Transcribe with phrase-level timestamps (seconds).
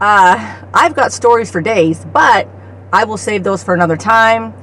[0.00, 2.48] Uh, I've got stories for days, but
[2.90, 4.54] I will save those for another time.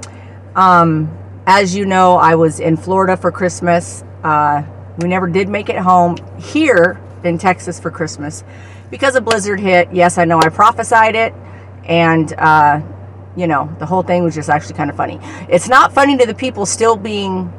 [0.55, 4.03] Um, as you know, I was in Florida for Christmas.
[4.23, 4.63] Uh,
[4.97, 8.43] we never did make it home here in Texas for Christmas
[8.89, 9.93] because a blizzard hit.
[9.93, 11.35] Yes, I know I prophesied it,
[11.85, 12.81] and uh,
[13.35, 15.19] you know the whole thing was just actually kind of funny.
[15.49, 17.53] It's not funny to the people still being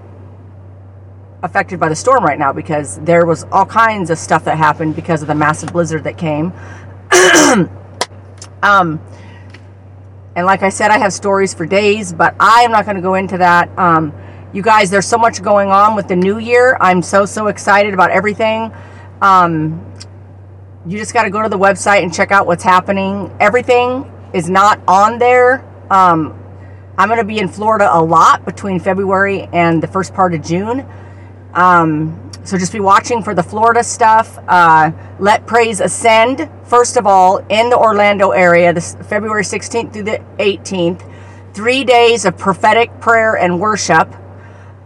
[1.44, 4.96] affected by the storm right now because there was all kinds of stuff that happened
[4.96, 6.52] because of the massive blizzard that came.
[8.62, 9.00] um,
[10.36, 13.02] and like I said, I have stories for days, but I am not going to
[13.02, 13.76] go into that.
[13.78, 14.12] Um,
[14.52, 16.76] you guys, there's so much going on with the new year.
[16.80, 18.72] I'm so, so excited about everything.
[19.20, 19.84] Um,
[20.86, 23.34] you just got to go to the website and check out what's happening.
[23.40, 25.64] Everything is not on there.
[25.90, 26.38] Um,
[26.96, 30.42] I'm going to be in Florida a lot between February and the first part of
[30.42, 30.86] June.
[31.54, 34.38] Um, so just be watching for the Florida stuff.
[34.48, 40.04] Uh, Let Praise Ascend, first of all, in the Orlando area, this February 16th through
[40.04, 41.06] the 18th.
[41.52, 44.10] Three days of prophetic prayer and worship.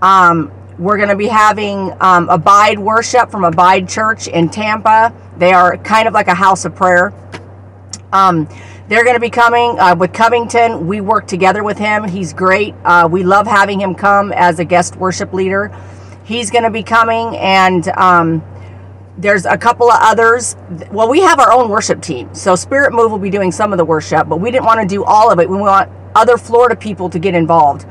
[0.02, 5.14] Um, we're going to be having um, Abide Worship from Abide Church in Tampa.
[5.38, 7.14] They are kind of like a house of prayer.
[8.12, 8.48] Um,
[8.88, 10.88] they're going to be coming uh, with Covington.
[10.88, 12.02] We work together with him.
[12.08, 12.74] He's great.
[12.84, 15.70] Uh, we love having him come as a guest worship leader.
[16.32, 18.43] He's going to be coming, and um,
[19.19, 20.56] there's a couple of others.
[20.91, 22.34] Well, we have our own worship team.
[22.34, 24.87] So Spirit Move will be doing some of the worship, but we didn't want to
[24.87, 25.50] do all of it.
[25.50, 27.84] We want other Florida people to get involved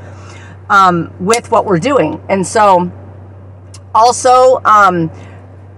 [0.68, 2.20] um, with what we're doing.
[2.28, 2.90] And so,
[3.94, 5.08] also, um,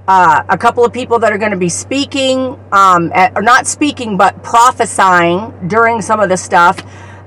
[0.08, 3.66] uh, a couple of people that are going to be speaking, um, at, or not
[3.66, 6.80] speaking, but prophesying during some of the stuff.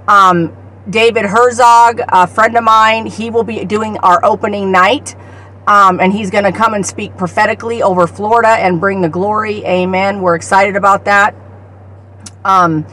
[0.08, 0.56] Um,
[0.90, 5.16] David Herzog, a friend of mine, he will be doing our opening night.
[5.68, 9.66] Um, and he's going to come and speak prophetically over Florida and bring the glory.
[9.66, 10.22] Amen.
[10.22, 11.36] We're excited about that.
[12.46, 12.88] Um,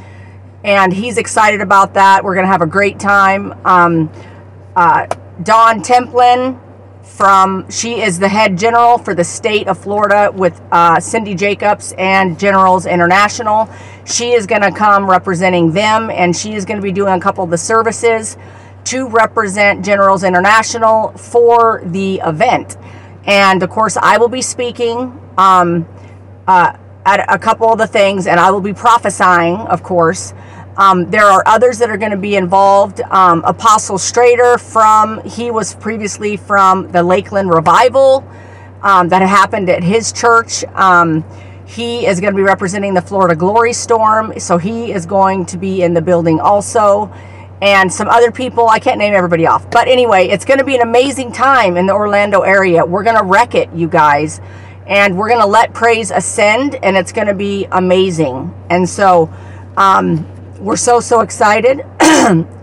[0.64, 2.24] and he's excited about that.
[2.24, 3.54] We're going to have a great time.
[3.64, 4.10] Um,
[4.74, 5.06] uh,
[5.42, 6.60] Dawn Templin
[7.04, 11.94] from she is the head general for the state of Florida with uh, Cindy Jacobs
[11.96, 13.68] and Generals International.
[14.04, 17.20] She is going to come representing them, and she is going to be doing a
[17.20, 18.36] couple of the services
[18.84, 22.76] to represent Generals International for the event.
[23.26, 25.86] And of course, I will be speaking um,
[26.46, 30.34] uh, at a couple of the things, and I will be prophesying, of course.
[30.76, 33.00] Um, there are others that are going to be involved.
[33.02, 38.26] Um, Apostle Strader from, he was previously from the Lakeland Revival
[38.82, 40.64] um, that happened at his church.
[40.74, 41.24] Um,
[41.66, 45.56] he is going to be representing the Florida Glory Storm, so he is going to
[45.56, 47.10] be in the building also.
[47.62, 49.70] And some other people, I can't name everybody off.
[49.70, 52.84] But anyway, it's going to be an amazing time in the Orlando area.
[52.84, 54.40] We're going to wreck it, you guys.
[54.86, 58.52] And we're going to let praise ascend, and it's going to be amazing.
[58.68, 59.32] And so,
[59.76, 60.26] um,
[60.58, 61.80] we're so, so excited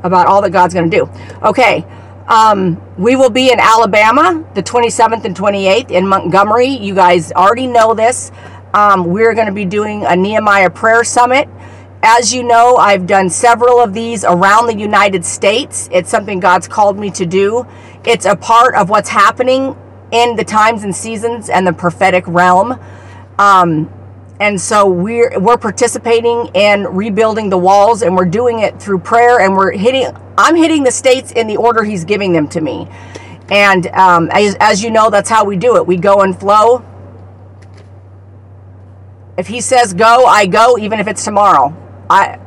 [0.04, 1.10] about all that God's going to do.
[1.44, 1.86] Okay.
[2.28, 6.68] Um, we will be in Alabama the 27th and 28th in Montgomery.
[6.68, 8.32] You guys already know this.
[8.74, 11.50] Um, we're going to be doing a Nehemiah prayer summit.
[12.04, 15.88] As you know, I've done several of these around the United States.
[15.92, 17.68] It's something God's called me to do.
[18.06, 19.76] It's a part of what's happening
[20.12, 22.80] in the times and seasons and the prophetic realm.
[23.38, 23.92] Um,
[24.40, 29.40] and so we're we're participating in rebuilding the walls and we're doing it through prayer
[29.40, 32.88] and we're hitting i'm hitting the states in the order he's giving them to me
[33.52, 36.84] and um, as, as you know that's how we do it we go and flow
[39.38, 41.72] if he says go i go even if it's tomorrow
[42.12, 42.40] i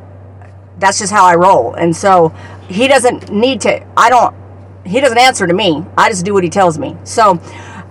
[0.77, 1.73] that's just how i roll.
[1.73, 2.29] And so
[2.69, 4.35] he doesn't need to i don't
[4.85, 5.83] he doesn't answer to me.
[5.97, 6.95] I just do what he tells me.
[7.03, 7.39] So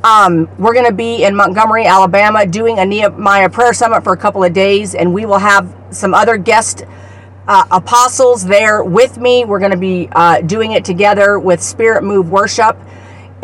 [0.05, 4.17] um, we're going to be in Montgomery, Alabama, doing a Nehemiah prayer summit for a
[4.17, 6.85] couple of days, and we will have some other guest
[7.49, 9.45] uh, apostles there with me.
[9.45, 12.77] We're going to be uh, doing it together with Spirit Move Worship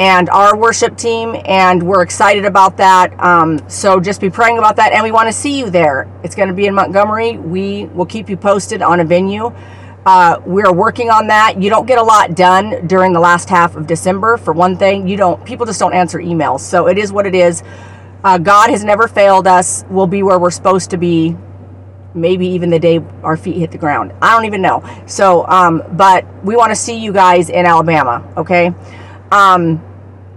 [0.00, 3.12] and our worship team, and we're excited about that.
[3.23, 6.11] Um, so just be praying about that, and we want to see you there.
[6.25, 7.37] It's going to be in Montgomery.
[7.37, 9.55] We will keep you posted on a venue.
[10.06, 11.61] Uh, we're working on that.
[11.61, 14.38] You don't get a lot done during the last half of December.
[14.38, 15.44] For one thing, you don't.
[15.44, 16.61] People just don't answer emails.
[16.61, 17.62] So it is what it is.
[18.25, 19.85] Uh, God has never failed us.
[19.91, 21.37] We'll be where we're supposed to be.
[22.14, 24.14] Maybe even the day our feet hit the ground.
[24.23, 24.82] I don't even know.
[25.06, 28.26] So, um, but we want to see you guys in Alabama.
[28.38, 28.73] Okay.
[29.31, 29.85] Um,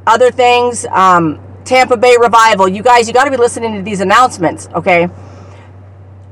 [0.08, 0.86] other things.
[0.86, 2.68] Um, Tampa Bay revival.
[2.68, 4.70] You guys, you got to be listening to these announcements.
[4.76, 5.10] Okay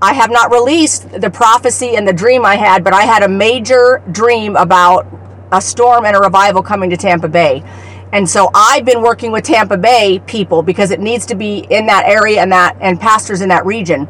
[0.01, 3.27] I have not released the prophecy and the dream I had, but I had a
[3.27, 5.05] major dream about
[5.51, 7.63] a storm and a revival coming to Tampa Bay.
[8.11, 11.85] And so I've been working with Tampa Bay people because it needs to be in
[11.85, 14.07] that area and that and pastors in that region.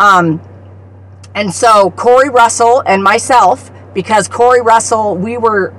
[0.00, 0.40] Um,
[1.34, 5.74] and so Corey Russell and myself, because Corey Russell, we were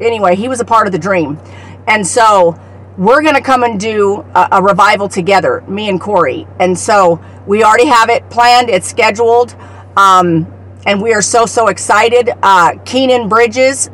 [0.00, 1.38] anyway, he was a part of the dream.
[1.86, 2.58] And so
[2.96, 6.46] we're going to come and do a, a, revival together, me and Corey.
[6.58, 9.56] And so we already have it planned, it's scheduled,
[9.96, 10.46] um,
[10.86, 12.28] and we are so, so excited.
[12.42, 13.90] Uh, Kynan Bridges,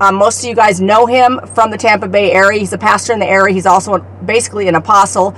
[0.00, 2.58] um, most of you guys know him from the Tampa Bay area.
[2.58, 5.34] He's a pastor in the area, he's also basically an apostle.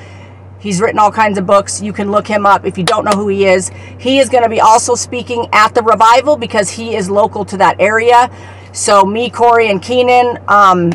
[0.59, 1.83] He's written all kinds of books.
[1.83, 3.73] You can look him up if you don't know who he is.
[3.99, 7.57] He is going to be also speaking at the revival because he is local to
[7.57, 8.31] that area.
[8.73, 10.93] So, me, Corey, and Kynan, um,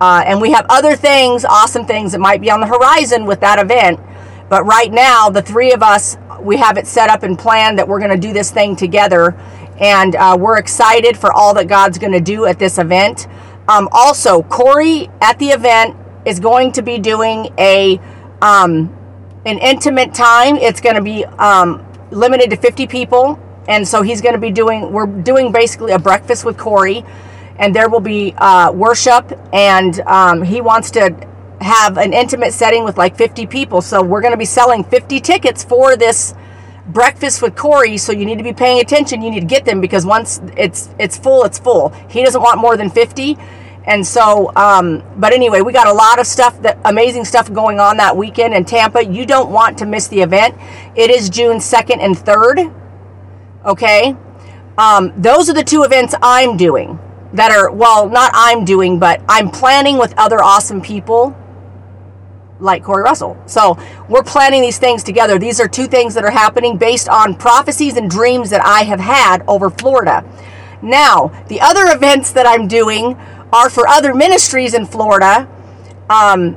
[0.00, 3.40] uh, and we have other things, awesome things that might be on the horizon with
[3.40, 4.00] that event.
[4.48, 7.86] But right now, the three of us, we have it set up and planned that
[7.86, 9.32] we're going to do this thing together.
[9.80, 13.26] And uh, we're excited for all that God's going to do at this event.
[13.68, 18.00] Um, also, Corey at the event is going to be doing a
[18.40, 18.94] um,
[19.44, 20.56] an intimate time.
[20.56, 23.38] It's going to be um, limited to 50 people.
[23.68, 27.04] And so he's going to be doing, we're doing basically a breakfast with Corey
[27.58, 29.38] and there will be uh, worship.
[29.52, 31.14] And um, he wants to
[31.60, 33.82] have an intimate setting with like 50 people.
[33.82, 36.34] So we're going to be selling 50 tickets for this
[36.86, 37.96] breakfast with Corey.
[37.98, 39.22] So you need to be paying attention.
[39.22, 41.90] You need to get them because once it's it's full, it's full.
[42.08, 43.36] He doesn't want more than 50.
[43.84, 47.80] And so, um, but anyway, we got a lot of stuff, that amazing stuff going
[47.80, 49.02] on that weekend in Tampa.
[49.02, 50.54] You don't want to miss the event.
[50.94, 52.74] It is June 2nd and 3rd.
[53.64, 54.14] Okay.
[54.76, 56.98] Um, those are the two events I'm doing
[57.32, 61.36] that are, well, not I'm doing, but I'm planning with other awesome people
[62.60, 63.36] like Corey Russell.
[63.46, 63.78] So
[64.08, 65.38] we're planning these things together.
[65.38, 69.00] These are two things that are happening based on prophecies and dreams that I have
[69.00, 70.24] had over Florida.
[70.82, 73.14] Now, the other events that I'm doing
[73.52, 75.48] are for other ministries in Florida.
[76.10, 76.56] Um,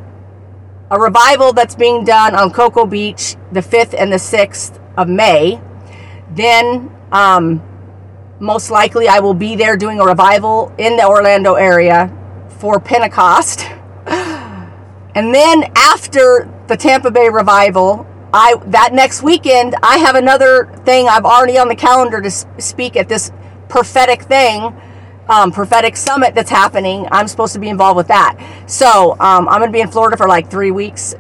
[0.89, 5.62] a revival that's being done on Cocoa Beach the 5th and the 6th of May.
[6.29, 7.62] Then um,
[8.41, 12.12] most likely I will be there doing a revival in the Orlando area
[12.60, 13.65] for Pentecost.
[15.13, 21.10] And then after the Tampa Bay revival, I that next weekend I have another thing
[21.10, 23.29] I've already on the calendar to speak at this
[23.67, 24.74] prophetic thing,
[25.27, 27.10] um, prophetic summit that's happening.
[27.12, 28.38] I'm supposed to be involved with that.
[28.67, 31.13] So um, I'm going to be in Florida for like three weeks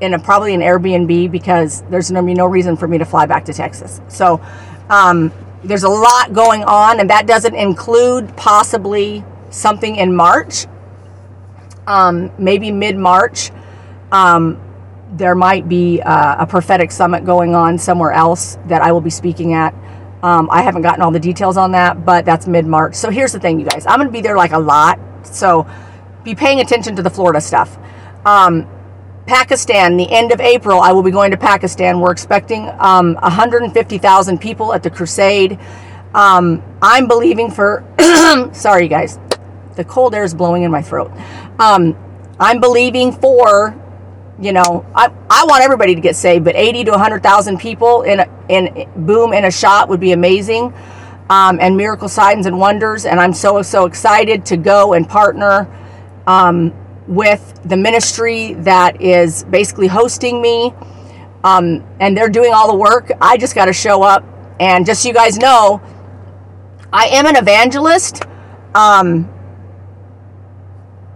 [0.00, 3.04] in a, probably an Airbnb because there's going to be no reason for me to
[3.04, 4.00] fly back to Texas.
[4.08, 4.40] So
[4.90, 5.32] um,
[5.66, 10.66] there's a lot going on, and that doesn't include possibly something in March,
[11.86, 13.50] um, maybe mid March.
[14.12, 14.60] Um,
[15.12, 19.10] there might be uh, a prophetic summit going on somewhere else that I will be
[19.10, 19.74] speaking at.
[20.22, 22.94] Um, I haven't gotten all the details on that, but that's mid March.
[22.94, 23.86] So here's the thing, you guys.
[23.86, 24.98] I'm going to be there like a lot.
[25.22, 25.66] So
[26.24, 27.78] be paying attention to the Florida stuff.
[28.24, 28.66] Um,
[29.26, 31.98] Pakistan, the end of April, I will be going to Pakistan.
[31.98, 35.58] We're expecting um, 150,000 people at the crusade.
[36.14, 37.84] Um, I'm believing for,
[38.52, 39.18] sorry guys,
[39.74, 41.10] the cold air is blowing in my throat.
[41.58, 41.96] Um,
[42.38, 43.74] I'm believing for,
[44.40, 48.20] you know, I, I want everybody to get saved, but 80 to 100,000 people in
[48.48, 50.72] in boom in a shot would be amazing.
[51.28, 53.04] Um, and miracle signs and wonders.
[53.04, 55.66] And I'm so so excited to go and partner
[56.28, 56.72] um,
[57.06, 60.72] with the ministry that is basically hosting me.
[61.44, 63.12] Um, and they're doing all the work.
[63.20, 64.24] I just got to show up.
[64.58, 65.80] And just so you guys know,
[66.92, 68.24] I am an evangelist.
[68.74, 69.30] Um,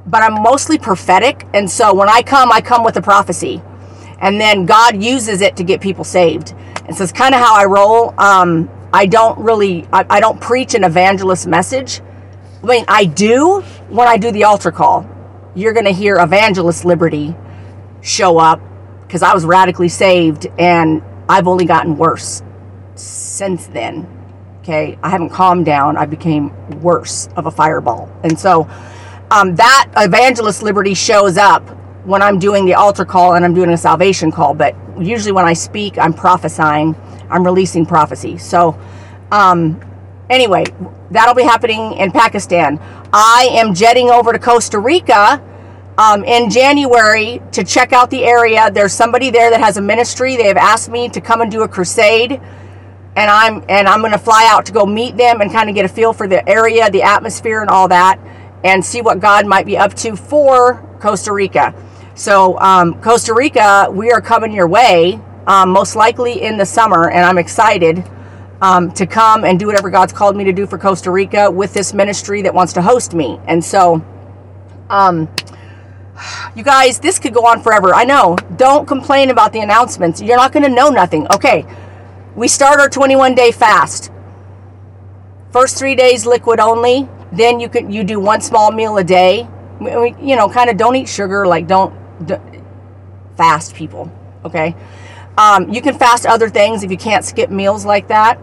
[0.07, 1.47] but I'm mostly prophetic.
[1.55, 3.63] And so when I come, I come with a prophecy.
[4.21, 6.55] And then God uses it to get people saved.
[6.87, 8.15] And so it's kind of how I roll.
[8.19, 12.01] Um, I don't really, I, I don't preach an evangelist message.
[12.63, 15.09] I mean, I do when I do the altar call.
[15.55, 17.35] You're going to hear Evangelist Liberty
[18.03, 18.61] show up
[19.03, 22.43] because I was radically saved and I've only gotten worse
[22.95, 24.07] since then.
[24.61, 24.97] Okay.
[25.03, 25.97] I haven't calmed down.
[25.97, 28.09] I became worse of a fireball.
[28.23, 28.69] And so,
[29.33, 31.69] um, that evangelist liberty shows up
[32.07, 34.55] when I'm doing the altar call and I'm doing a salvation call.
[34.55, 36.95] But usually when I speak, I'm prophesying,
[37.29, 38.39] I'm releasing prophecy.
[38.39, 38.79] So,
[39.33, 39.81] um,
[40.29, 40.65] anyway,
[41.11, 42.79] that'll be happening in Pakistan.
[43.13, 45.43] I am jetting over to Costa Rica
[45.99, 48.71] um, in January to check out the area.
[48.71, 50.37] There's somebody there that has a ministry.
[50.37, 52.41] They have asked me to come and do a crusade.
[53.17, 55.75] And I'm and I'm going to fly out to go meet them and kind of
[55.75, 58.21] get a feel for the area, the atmosphere, and all that
[58.65, 61.75] and see what God might be up to for Costa Rica.
[62.15, 67.11] So, um, Costa Rica, we are coming your way, um, most likely in the summer,
[67.11, 68.05] and I'm excited
[68.63, 71.73] um, to come and do whatever God's called me to do for Costa Rica with
[71.73, 73.41] this ministry that wants to host me.
[73.47, 74.05] And so,
[74.91, 75.29] um,
[76.55, 77.95] you guys, this could go on forever.
[77.95, 78.37] I know.
[78.57, 80.21] Don't complain about the announcements.
[80.21, 81.27] You're not going to know nothing.
[81.33, 81.65] Okay,
[82.37, 84.11] we start our 21 day fast.
[85.51, 87.09] First three days liquid only.
[87.33, 89.49] Then you can you do one small meal a day.
[89.81, 91.47] You know, kind of don't eat sugar.
[91.47, 91.95] Like don't,
[92.27, 92.43] don't
[93.37, 94.13] fast people.
[94.45, 94.75] Okay.
[95.39, 98.39] Um, you can fast other things if you can't skip meals like that.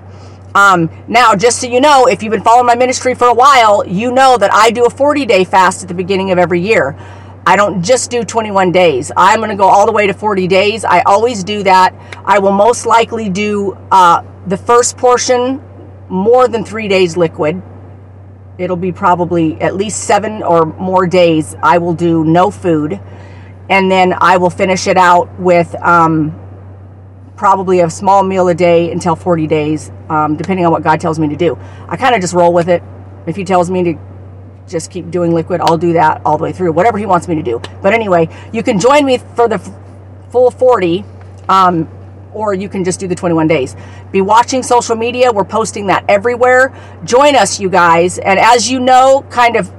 [0.55, 3.85] Um, now, just so you know, if you've been following my ministry for a while,
[3.87, 6.97] you know that I do a 40 day fast at the beginning of every year.
[7.45, 9.11] I don't just do 21 days.
[9.15, 10.83] I'm going to go all the way to 40 days.
[10.83, 11.93] I always do that.
[12.25, 15.61] I will most likely do uh, the first portion
[16.09, 17.61] more than three days liquid
[18.57, 21.55] it'll be probably at least seven or more days.
[21.61, 22.99] I will do no food,
[23.69, 26.37] and then I will finish it out with um,
[27.37, 31.19] probably a small meal a day until 40 days, um, depending on what God tells
[31.19, 31.57] me to do.
[31.87, 32.83] I kind of just roll with it.
[33.27, 33.99] If He tells me to
[34.67, 37.35] just keep doing liquid, I'll do that all the way through, whatever He wants me
[37.35, 37.61] to do.
[37.81, 39.71] But anyway, you can join me for the f-
[40.31, 41.05] full 40.
[41.47, 41.87] Um,
[42.33, 43.75] or you can just do the 21 days.
[44.11, 45.31] Be watching social media.
[45.31, 46.75] We're posting that everywhere.
[47.03, 48.19] Join us, you guys.
[48.19, 49.71] And as you know, kind of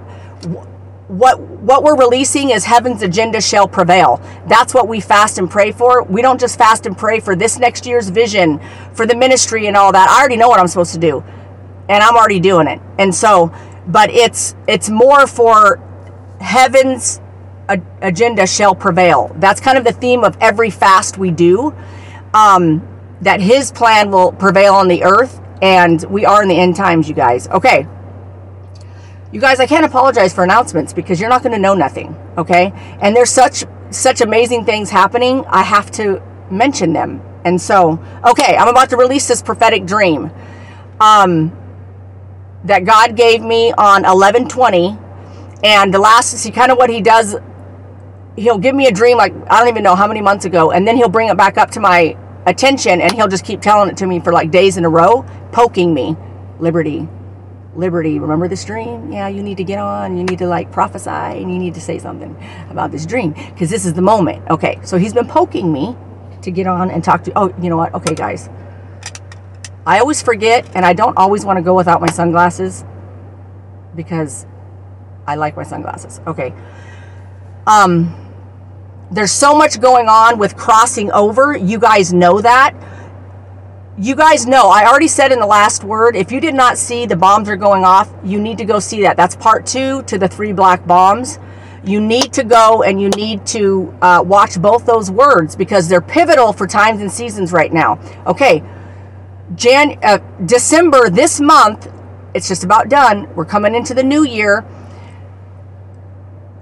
[1.09, 4.21] what what we're releasing is heaven's agenda shall prevail.
[4.47, 6.03] That's what we fast and pray for.
[6.05, 8.61] We don't just fast and pray for this next year's vision,
[8.93, 10.09] for the ministry and all that.
[10.09, 11.25] I already know what I'm supposed to do.
[11.88, 12.81] And I'm already doing it.
[12.99, 13.53] And so,
[13.87, 15.81] but it's it's more for
[16.41, 17.21] heaven's
[18.00, 19.35] agenda shall prevail.
[19.37, 21.75] That's kind of the theme of every fast we do
[22.35, 22.87] um,
[23.23, 27.09] that his plan will prevail on the earth, and we are in the end times,
[27.09, 27.49] you guys.
[27.49, 27.87] Okay.
[29.30, 32.73] You guys, I can't apologize for announcements because you're not going to know nothing, okay?
[33.00, 35.44] And there's such such amazing things happening.
[35.49, 37.23] I have to mention them.
[37.44, 40.30] And so, okay, I'm about to release this prophetic dream
[41.00, 41.56] um,
[42.64, 44.99] that God gave me on 1120.
[45.62, 47.37] And the last, see, kind of what he does
[48.38, 50.87] he'll give me a dream like I don't even know how many months ago, and
[50.87, 52.16] then he'll bring it back up to my
[52.47, 55.25] attention, and he'll just keep telling it to me for like days in a row,
[55.52, 56.16] poking me.
[56.61, 57.08] Liberty,
[57.78, 59.12] Liberty, remember this dream?
[59.12, 60.16] Yeah, you need to get on.
[60.16, 62.37] You need to like prophesy, and you need to say something
[62.70, 64.42] about this dream because this is the moment.
[64.50, 65.97] Okay, so he's been poking me
[66.42, 67.32] to get on and talk to.
[67.37, 67.94] Oh, you know what?
[67.94, 68.50] Okay, guys.
[69.87, 72.85] I always forget, and I don't always want to go without my sunglasses
[73.94, 74.44] because
[75.28, 76.20] I like my sunglasses.
[76.26, 76.52] Okay.
[77.68, 78.12] Um,
[79.12, 81.56] there's so much going on with crossing over.
[81.56, 82.75] You guys know that.
[84.00, 87.05] You guys know, I already said in the last word, if you did not see
[87.05, 89.17] the bombs are going off, you need to go see that.
[89.17, 91.40] That's part two to the three black bombs.
[91.85, 96.00] You need to go and you need to uh, watch both those words because they're
[96.00, 97.99] pivotal for times and seasons right now.
[98.25, 98.62] Okay,
[99.57, 101.90] Jan, uh, December this month,
[102.35, 103.28] it's just about done.
[103.35, 104.64] We're coming into the new year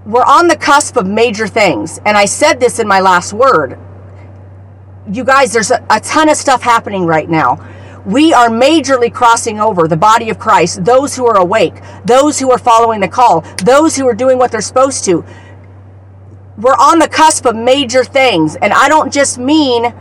[0.06, 1.98] we're on the cusp of major things.
[2.06, 3.76] And I said this in my last word.
[5.12, 7.64] You guys, there's a, a, ton of stuff happening right now.
[8.04, 12.50] We are majorly crossing over the body of Christ, those who are awake, those who
[12.50, 15.24] are following the call, those who are doing what they're supposed to.
[16.56, 18.56] We're on the cusp of major things.
[18.56, 19.94] And I don't just mean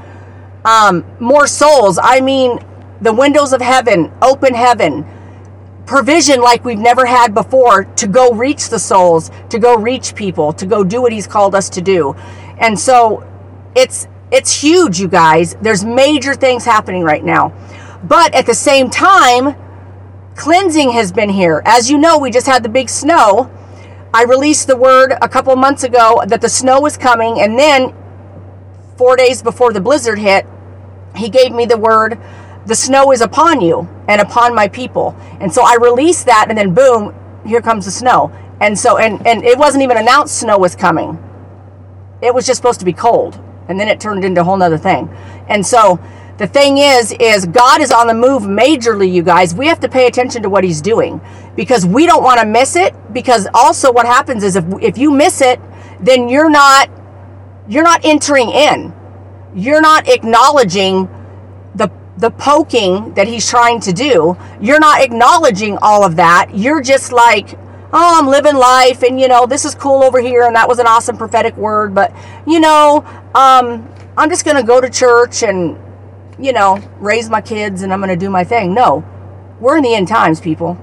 [0.63, 1.99] um, more souls.
[2.01, 2.59] I mean,
[3.01, 5.05] the windows of heaven, open heaven,
[5.85, 10.51] provision like we've never had before to go reach the souls, to go reach people,
[10.53, 12.13] to go do what He's called us to do.
[12.57, 13.27] And so
[13.75, 15.55] it's it's huge, you guys.
[15.61, 17.53] There's major things happening right now.
[18.03, 19.55] But at the same time,
[20.35, 21.61] cleansing has been here.
[21.65, 23.49] As you know, we just had the big snow.
[24.13, 27.95] I released the word a couple months ago that the snow was coming, and then
[28.97, 30.45] four days before the blizzard hit,
[31.15, 32.19] he gave me the word,
[32.65, 35.15] the snow is upon you and upon my people.
[35.39, 37.15] And so I released that, and then boom,
[37.45, 38.33] here comes the snow.
[38.59, 41.17] And so, and, and it wasn't even announced snow was coming.
[42.21, 43.39] It was just supposed to be cold.
[43.67, 45.09] And then it turned into a whole nother thing.
[45.49, 45.99] And so
[46.37, 49.55] the thing is, is God is on the move majorly, you guys.
[49.55, 51.21] We have to pay attention to what he's doing
[51.55, 52.93] because we don't want to miss it.
[53.13, 55.59] Because also what happens is if, if you miss it,
[55.99, 56.89] then you're not,
[57.67, 58.93] you're not entering in.
[59.55, 61.07] You're not acknowledging
[61.75, 64.37] the, the poking that he's trying to do.
[64.59, 66.49] You're not acknowledging all of that.
[66.53, 67.57] You're just like,
[67.97, 70.79] oh, I'm living life and, you know, this is cool over here and that was
[70.79, 71.95] an awesome prophetic word.
[71.95, 72.13] But,
[72.45, 75.79] you know, um, I'm just going to go to church and,
[76.37, 78.73] you know, raise my kids and I'm going to do my thing.
[78.73, 79.05] No,
[79.61, 80.77] we're in the end times, people.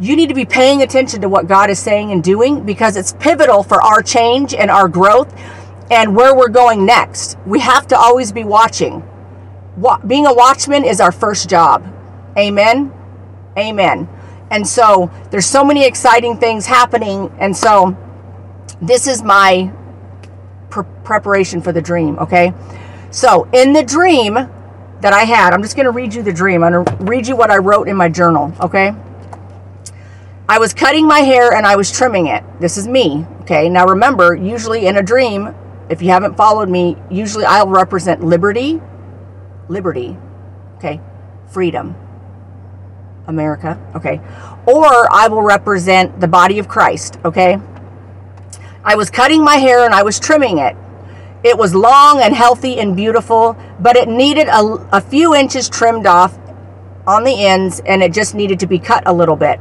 [0.00, 3.14] You need to be paying attention to what God is saying and doing because it's
[3.14, 5.34] pivotal for our change and our growth
[5.90, 7.36] and where we're going next.
[7.46, 9.02] We have to always be watching.
[10.06, 11.84] Being a watchman is our first job.
[12.38, 12.92] Amen.
[13.58, 14.08] Amen.
[14.52, 17.34] And so there's so many exciting things happening.
[17.38, 17.96] And so
[18.82, 19.72] this is my
[20.68, 22.52] pre- preparation for the dream, okay?
[23.10, 26.62] So in the dream that I had, I'm just going to read you the dream.
[26.62, 28.94] I'm going to read you what I wrote in my journal, okay?
[30.48, 32.44] I was cutting my hair and I was trimming it.
[32.60, 33.70] This is me, okay?
[33.70, 35.54] Now remember, usually in a dream,
[35.88, 38.82] if you haven't followed me, usually I'll represent liberty,
[39.68, 40.16] liberty,
[40.76, 41.00] okay?
[41.48, 41.96] Freedom,
[43.26, 44.20] America, okay?
[44.66, 47.58] Or I will represent the body of Christ, okay?
[48.84, 50.76] I was cutting my hair and I was trimming it.
[51.44, 56.06] It was long and healthy and beautiful, but it needed a, a few inches trimmed
[56.06, 56.38] off
[57.06, 59.60] on the ends and it just needed to be cut a little bit.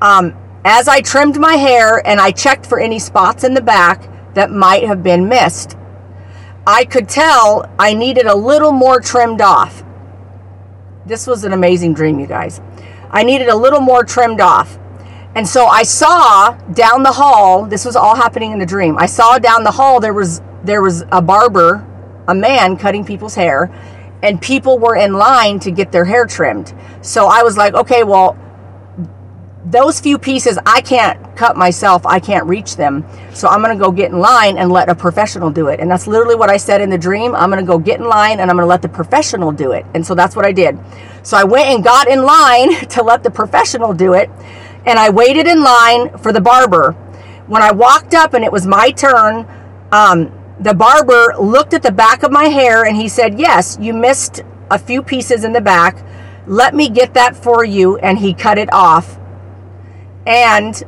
[0.00, 4.34] Um, as I trimmed my hair and I checked for any spots in the back
[4.34, 5.76] that might have been missed,
[6.66, 9.81] I could tell I needed a little more trimmed off.
[11.04, 12.60] This was an amazing dream, you guys.
[13.10, 14.78] I needed a little more trimmed off.
[15.34, 18.96] And so I saw down the hall, this was all happening in the dream.
[18.98, 21.84] I saw down the hall there was there was a barber,
[22.28, 23.70] a man cutting people's hair,
[24.22, 26.72] and people were in line to get their hair trimmed.
[27.00, 28.38] So I was like, okay, well,
[29.64, 32.04] those few pieces I can't cut myself.
[32.04, 33.04] I can't reach them.
[33.32, 35.78] So I'm going to go get in line and let a professional do it.
[35.78, 37.34] And that's literally what I said in the dream.
[37.34, 39.72] I'm going to go get in line and I'm going to let the professional do
[39.72, 39.86] it.
[39.94, 40.78] And so that's what I did.
[41.22, 44.30] So I went and got in line to let the professional do it.
[44.84, 46.92] And I waited in line for the barber.
[47.46, 49.46] When I walked up and it was my turn,
[49.92, 53.92] um, the barber looked at the back of my hair and he said, Yes, you
[53.92, 56.04] missed a few pieces in the back.
[56.46, 57.98] Let me get that for you.
[57.98, 59.18] And he cut it off
[60.26, 60.82] and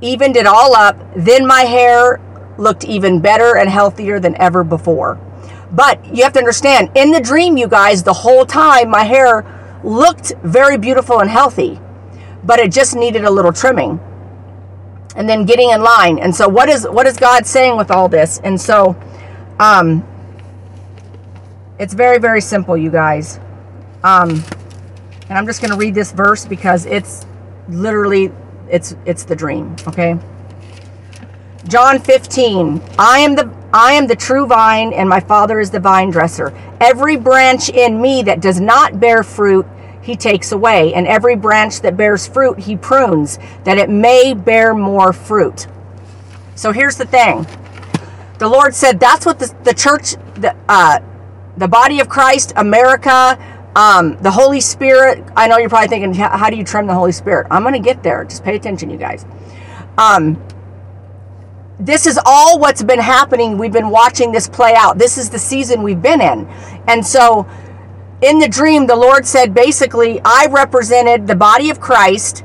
[0.00, 0.96] evened it all up.
[1.16, 2.20] Then my hair
[2.58, 5.18] looked even better and healthier than ever before.
[5.72, 9.80] But you have to understand, in the dream, you guys, the whole time my hair
[9.82, 11.80] looked very beautiful and healthy,
[12.44, 13.98] but it just needed a little trimming.
[15.16, 16.18] And then getting in line.
[16.18, 18.40] And so what is what is God saying with all this?
[18.44, 18.96] And so
[19.58, 20.06] um
[21.78, 23.38] it's very, very simple, you guys.
[24.04, 24.42] Um
[25.28, 27.26] and I'm just gonna read this verse because it's
[27.68, 28.32] literally
[28.72, 30.18] it's it's the dream okay?
[31.68, 35.78] John 15 i am the i am the true vine and my father is the
[35.78, 36.52] vine dresser.
[36.80, 39.66] Every branch in me that does not bear fruit
[40.02, 44.74] he takes away and every branch that bears fruit he prunes that it may bear
[44.74, 45.68] more fruit.
[46.56, 47.46] So here's the thing.
[48.38, 50.98] The lord said that's what the, the church the uh
[51.56, 53.38] the body of christ america
[53.74, 57.12] um, the Holy Spirit, I know you're probably thinking, how do you trim the Holy
[57.12, 57.46] Spirit?
[57.50, 58.24] I'm going to get there.
[58.24, 59.24] Just pay attention, you guys.
[59.96, 60.42] Um,
[61.80, 63.56] this is all what's been happening.
[63.56, 64.98] We've been watching this play out.
[64.98, 66.46] This is the season we've been in.
[66.86, 67.46] And so
[68.20, 72.44] in the dream, the Lord said basically, I represented the body of Christ.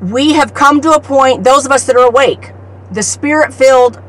[0.00, 2.52] We have come to a point, those of us that are awake,
[2.92, 4.00] the spirit filled,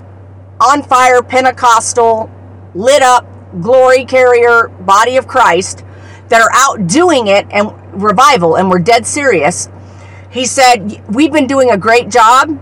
[0.61, 2.29] on fire, Pentecostal,
[2.75, 3.25] lit up,
[3.61, 5.83] glory carrier body of Christ
[6.31, 9.69] that are out doing it and revival, and we're dead serious.
[10.31, 12.57] He said, We've been doing a great job.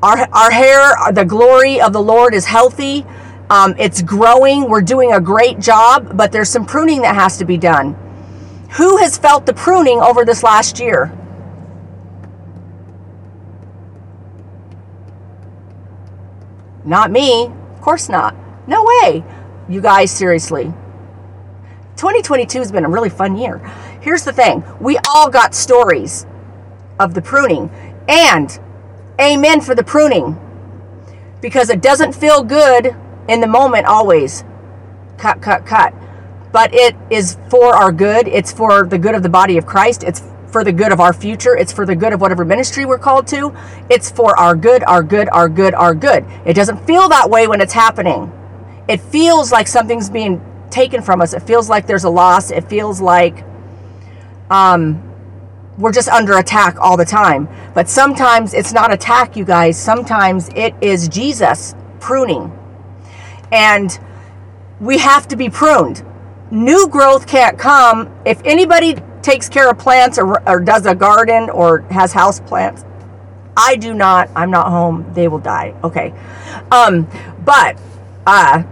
[0.00, 3.04] Our, our hair, the glory of the Lord is healthy.
[3.50, 4.70] Um, it's growing.
[4.70, 7.94] We're doing a great job, but there's some pruning that has to be done.
[8.76, 11.12] Who has felt the pruning over this last year?
[16.84, 17.46] Not me.
[17.46, 18.36] Of course not.
[18.68, 19.24] No way.
[19.68, 20.72] You guys, seriously.
[21.98, 23.58] 2022 has been a really fun year.
[24.00, 26.26] Here's the thing we all got stories
[27.00, 27.70] of the pruning,
[28.08, 28.58] and
[29.20, 30.38] amen for the pruning
[31.40, 32.94] because it doesn't feel good
[33.28, 34.44] in the moment always.
[35.18, 35.92] Cut, cut, cut.
[36.52, 38.28] But it is for our good.
[38.28, 40.04] It's for the good of the body of Christ.
[40.04, 41.56] It's for the good of our future.
[41.56, 43.54] It's for the good of whatever ministry we're called to.
[43.90, 46.24] It's for our good, our good, our good, our good.
[46.46, 48.32] It doesn't feel that way when it's happening.
[48.88, 51.34] It feels like something's being taken from us.
[51.34, 52.50] It feels like there's a loss.
[52.50, 53.44] It feels like
[54.50, 55.02] um,
[55.78, 57.48] we're just under attack all the time.
[57.74, 59.80] But sometimes it's not attack, you guys.
[59.80, 62.52] Sometimes it is Jesus pruning.
[63.52, 63.98] And
[64.80, 66.04] we have to be pruned.
[66.50, 71.50] New growth can't come if anybody takes care of plants or, or does a garden
[71.50, 72.84] or has house plants.
[73.56, 74.30] I do not.
[74.36, 75.04] I'm not home.
[75.14, 75.74] They will die.
[75.82, 76.14] Okay.
[76.70, 77.08] Um,
[77.44, 77.78] but
[78.26, 78.62] uh,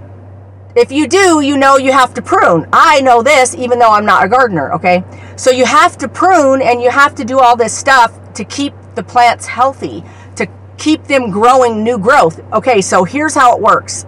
[0.76, 2.68] if you do, you know you have to prune.
[2.72, 4.72] I know this even though I'm not a gardener.
[4.74, 5.02] Okay.
[5.36, 8.74] So you have to prune and you have to do all this stuff to keep
[8.94, 10.04] the plants healthy,
[10.36, 10.46] to
[10.78, 12.40] keep them growing new growth.
[12.52, 12.80] Okay.
[12.80, 14.06] So here's how it works.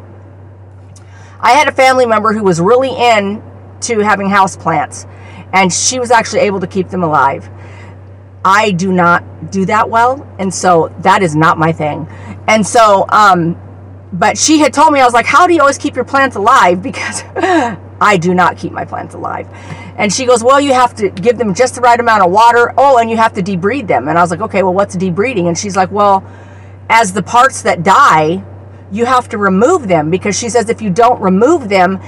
[1.40, 3.42] I had a family member who was really in
[3.81, 5.07] to having house plants
[5.52, 7.48] and she was actually able to keep them alive.
[8.44, 12.07] I do not do that well, and so that is not my thing.
[12.46, 13.57] And so, um,
[14.12, 16.36] but she had told me, I was like, How do you always keep your plants
[16.36, 16.82] alive?
[16.88, 17.22] Because
[18.00, 19.48] I do not keep my plants alive.
[19.96, 22.72] And she goes, Well, you have to give them just the right amount of water.
[22.78, 24.08] Oh, and you have to debride them.
[24.08, 25.48] And I was like, Okay, well, what's debreeding?
[25.48, 26.24] And she's like, Well,
[26.88, 28.44] as the parts that die,
[28.90, 32.00] you have to remove them because she says if you don't remove them,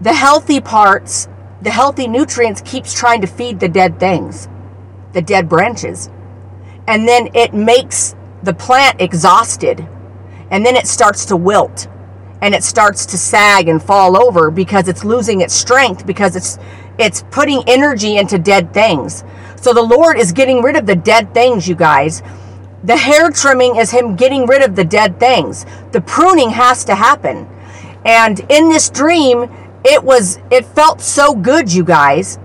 [0.00, 1.28] the healthy parts
[1.62, 4.48] the healthy nutrients keeps trying to feed the dead things,
[5.12, 6.10] the dead branches.
[6.88, 9.86] And then it makes the plant exhausted.
[10.52, 11.88] And then it starts to wilt
[12.42, 16.58] and it starts to sag and fall over because it's losing its strength because it's
[16.98, 19.24] it's putting energy into dead things.
[19.56, 22.22] So the Lord is getting rid of the dead things, you guys.
[22.84, 25.64] The hair trimming is him getting rid of the dead things.
[25.92, 27.48] The pruning has to happen.
[28.04, 29.48] And in this dream,
[29.84, 32.38] it was, it felt so good, you guys.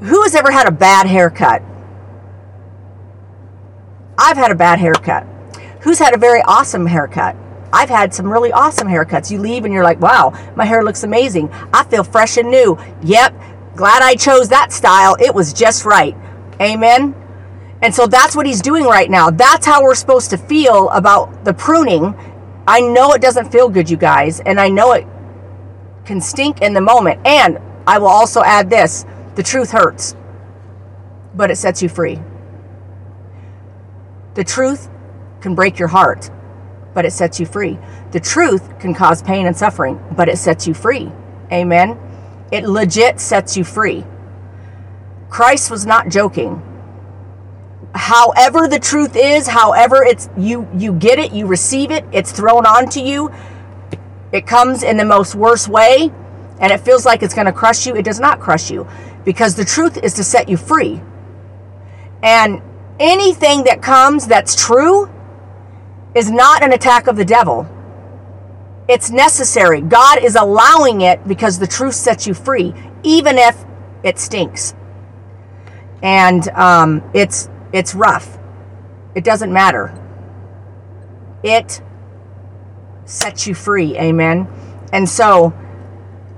[0.00, 1.62] Who has ever had a bad haircut?
[4.18, 5.26] I've had a bad haircut.
[5.86, 7.36] Who's had a very awesome haircut?
[7.72, 9.30] I've had some really awesome haircuts.
[9.30, 11.48] You leave and you're like, wow, my hair looks amazing.
[11.72, 12.76] I feel fresh and new.
[13.04, 13.40] Yep,
[13.76, 15.16] glad I chose that style.
[15.20, 16.16] It was just right.
[16.60, 17.14] Amen.
[17.82, 19.30] And so that's what he's doing right now.
[19.30, 22.16] That's how we're supposed to feel about the pruning.
[22.66, 25.06] I know it doesn't feel good, you guys, and I know it
[26.04, 27.24] can stink in the moment.
[27.24, 30.16] And I will also add this the truth hurts,
[31.36, 32.18] but it sets you free.
[34.34, 34.90] The truth
[35.40, 36.30] can break your heart,
[36.94, 37.78] but it sets you free.
[38.12, 41.10] The truth can cause pain and suffering, but it sets you free.
[41.52, 41.98] Amen.
[42.50, 44.04] It legit sets you free.
[45.28, 46.62] Christ was not joking.
[47.94, 52.66] However the truth is, however it's you you get it, you receive it, it's thrown
[52.66, 53.32] onto you,
[54.32, 56.12] it comes in the most worst way
[56.60, 57.94] and it feels like it's going to crush you.
[57.96, 58.86] It does not crush you
[59.24, 61.00] because the truth is to set you free.
[62.22, 62.62] And
[62.98, 65.10] anything that comes that's true
[66.16, 67.68] is not an attack of the devil.
[68.88, 69.82] It's necessary.
[69.82, 73.64] God is allowing it because the truth sets you free, even if
[74.02, 74.74] it stinks.
[76.02, 78.38] And um, it's it's rough.
[79.14, 79.92] It doesn't matter.
[81.42, 81.82] It
[83.04, 83.98] sets you free.
[83.98, 84.48] Amen.
[84.92, 85.52] And so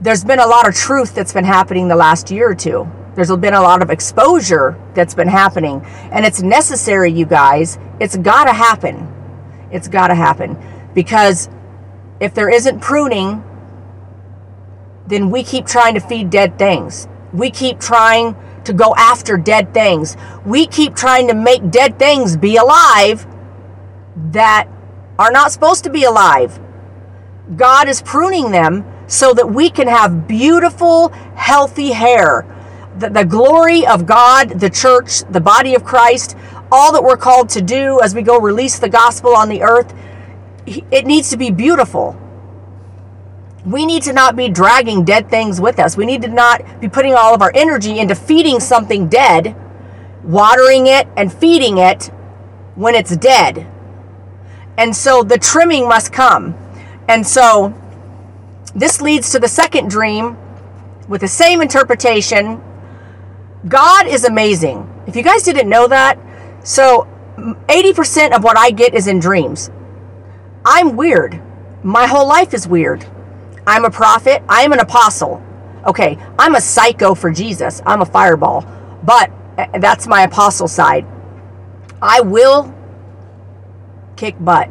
[0.01, 2.91] there's been a lot of truth that's been happening the last year or two.
[3.15, 5.83] There's been a lot of exposure that's been happening.
[6.13, 7.79] And it's necessary, you guys.
[8.01, 9.18] It's got to happen.
[9.71, 10.57] It's got to happen.
[10.95, 11.49] Because
[12.21, 13.45] if there isn't pruning,
[15.07, 17.09] then we keep trying to feed dead things.
[17.33, 20.17] We keep trying to go after dead things.
[20.45, 23.27] We keep trying to make dead things be alive
[24.33, 24.69] that
[25.19, 26.61] are not supposed to be alive.
[27.57, 32.45] God is pruning them so that we can have beautiful, healthy hair.
[32.99, 36.37] The, the, glory of God, the church, the body of Christ,
[36.71, 39.95] all that we're called to do as we go release the gospel on the earth,
[40.67, 42.19] it needs to be beautiful.
[43.65, 45.97] We need to not be dragging dead things with us.
[45.97, 49.57] We need to not be putting all of our energy into feeding something dead,
[50.25, 52.07] watering it and feeding it
[52.75, 53.67] when it's dead.
[54.77, 56.55] And so the trimming must come.
[57.09, 57.75] And so
[58.75, 60.37] this leads to the second dream
[61.09, 62.63] with the same interpretation.
[63.67, 64.89] God is amazing.
[65.07, 66.19] If you guys didn't know that,
[66.65, 69.71] so 80% of what I get is in dreams.
[70.65, 71.41] I'm weird.
[71.83, 73.07] My whole life is weird.
[73.67, 74.43] I'm a prophet.
[74.49, 75.43] I am an apostle.
[75.87, 77.81] Okay, I'm a psycho for Jesus.
[77.87, 78.67] I'm a fireball.
[79.05, 81.07] But eh, that's my apostle side.
[82.03, 82.75] I will
[84.17, 84.71] kick butt.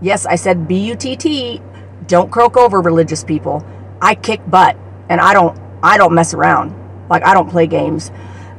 [0.00, 1.60] Yes, I said B U T T.
[2.06, 3.64] Don't croak over religious people.
[4.00, 4.76] I kick butt
[5.08, 6.74] and I don't I don't mess around.
[7.10, 8.10] Like I don't play games.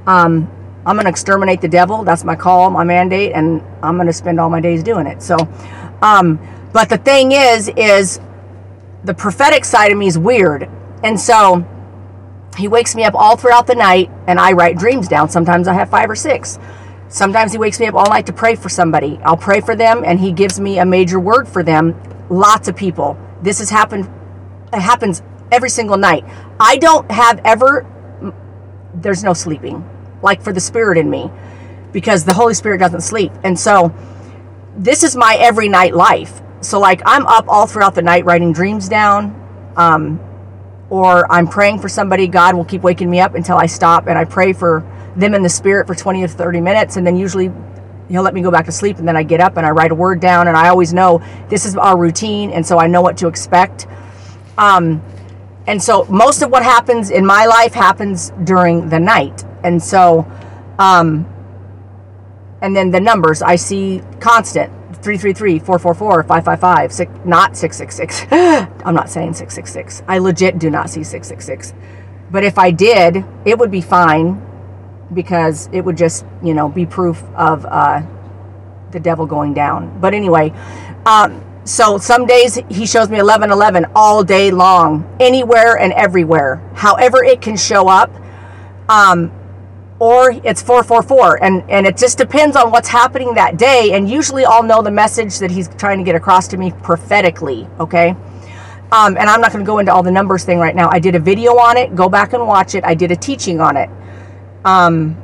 [0.06, 0.50] Um,
[0.90, 2.04] I'm going to exterminate the devil.
[2.04, 5.22] That's my call, my mandate, and I'm going to spend all my days doing it.
[5.22, 5.38] So,
[6.02, 6.40] um,
[6.74, 8.20] but the thing is, is
[9.04, 10.68] the prophetic side of me is weird.
[11.04, 11.64] And so
[12.58, 15.30] he wakes me up all throughout the night and I write dreams down.
[15.30, 16.58] Sometimes I have five or six.
[17.08, 19.20] Sometimes he wakes me up all night to pray for somebody.
[19.24, 21.96] I'll pray for them and he gives me a major word for them.
[22.32, 23.16] Lots of people.
[23.44, 24.10] This has happened,
[24.74, 25.22] it happens
[25.52, 26.26] every single night.
[26.60, 27.86] I don't have ever,
[28.96, 29.88] there's no sleeping,
[30.22, 31.32] like for the spirit in me,
[31.92, 33.32] because the Holy Spirit doesn't sleep.
[33.44, 33.94] And so
[34.78, 36.42] this is my every night life.
[36.62, 40.20] So, like, I'm up all throughout the night writing dreams down, um,
[40.90, 42.28] or I'm praying for somebody.
[42.28, 44.84] God will keep waking me up until I stop and I pray for
[45.16, 46.98] them in the spirit for 20 to 30 minutes.
[46.98, 47.52] And then usually
[48.10, 48.98] he'll let me go back to sleep.
[48.98, 50.48] And then I get up and I write a word down.
[50.48, 52.52] And I always know this is our routine.
[52.52, 53.88] And so I know what to expect.
[54.58, 55.02] Um,
[55.70, 59.46] and so most of what happens in my life happens during the night.
[59.64, 60.26] And so,
[60.80, 61.28] um,
[62.64, 64.74] and then the numbers I see constant.
[65.02, 68.28] 333 444 555 not 666
[68.86, 71.74] i'm not saying 666 i legit do not see 666
[72.32, 74.46] but if i did it would be fine
[75.14, 78.02] because it would just you know be proof of uh,
[78.92, 80.02] the devil going down.
[80.02, 80.52] But anyway
[81.06, 87.24] um, so some days he shows me 1111 all day long anywhere and everywhere however
[87.24, 88.12] it can show up.
[88.90, 89.32] Um,
[90.00, 94.46] or it's 444 and and it just depends on what's happening that day and usually
[94.46, 98.16] I'll know the message that he's trying to get across to me prophetically okay?
[98.92, 100.90] Um, and I'm not going to go into all the numbers thing right now.
[100.90, 102.84] I did a video on it go back and watch it.
[102.84, 103.92] I did a teaching on it.
[104.66, 105.16] Um,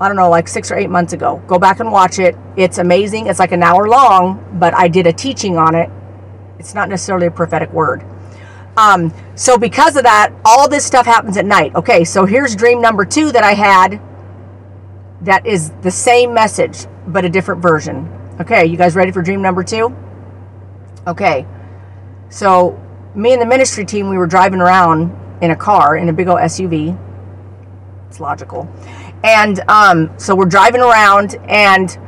[0.00, 2.78] I don't know like six or eight months ago go back and watch it it's
[2.78, 5.90] amazing it's like an hour long but I did a teaching on it
[6.58, 8.04] it's not necessarily a prophetic word
[8.76, 11.74] um, so because of that, all this stuff happens at night.
[11.74, 14.00] Okay, so here's dream number two that I had
[15.20, 18.08] that is the same message, but a different version.
[18.40, 19.94] Okay, you guys ready for dream number two?
[21.06, 21.46] Okay,
[22.30, 22.80] so
[23.14, 26.28] me and the ministry team, we were driving around in a car, in a big
[26.28, 26.98] old SUV.
[28.08, 28.68] It's logical.
[29.24, 31.98] And um, so we're driving around, and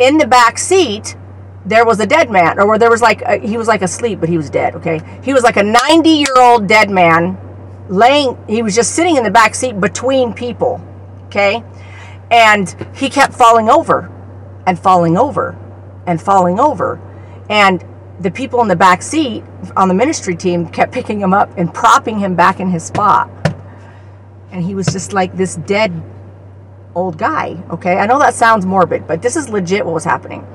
[0.00, 1.16] in the back seat,
[1.64, 4.18] there was a dead man, or where there was like a, he was like asleep,
[4.18, 4.74] but he was dead.
[4.74, 7.38] Okay, he was like a 90 year old dead man,
[7.88, 8.36] laying.
[8.48, 10.80] He was just sitting in the back seat between people.
[11.26, 11.62] Okay,
[12.32, 14.10] and he kept falling over,
[14.66, 15.56] and falling over,
[16.08, 17.00] and falling over,
[17.50, 17.84] and
[18.18, 19.44] the people in the back seat
[19.76, 23.30] on the ministry team kept picking him up and propping him back in his spot,
[24.50, 26.02] and he was just like this dead
[26.94, 27.62] old guy.
[27.70, 30.46] Okay, I know that sounds morbid, but this is legit what was happening.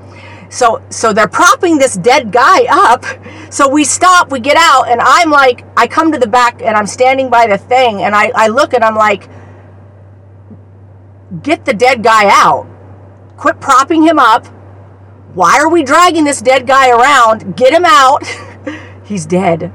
[0.50, 3.04] So so they're propping this dead guy up.
[3.52, 6.76] So we stop, we get out, and I'm like, I come to the back and
[6.76, 9.28] I'm standing by the thing, and I, I look and I'm like,
[11.42, 12.66] get the dead guy out.
[13.36, 14.46] Quit propping him up.
[15.34, 17.56] Why are we dragging this dead guy around?
[17.56, 18.26] Get him out.
[19.04, 19.72] He's dead.